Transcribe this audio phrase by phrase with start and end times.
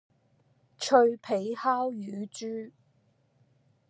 [0.79, 2.71] 脆皮烤乳豬